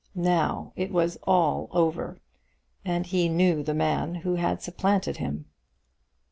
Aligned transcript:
Now 0.15 0.73
it 0.75 0.91
was 0.91 1.17
all 1.27 1.69
over, 1.71 2.17
and 2.83 3.05
he 3.05 3.29
knew 3.29 3.61
the 3.61 3.75
man 3.75 4.15
who 4.15 4.33
had 4.33 4.59
supplanted 4.63 5.17
him! 5.17 5.45